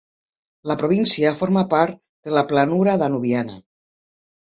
[0.69, 1.99] La província forma part
[2.29, 3.59] de la Planura Danubiana.